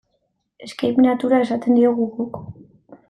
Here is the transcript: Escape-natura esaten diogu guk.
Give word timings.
Escape-natura 0.67 1.43
esaten 1.45 1.77
diogu 1.81 2.09
guk. 2.17 2.41